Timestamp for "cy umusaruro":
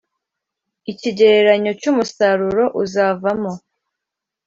1.81-2.63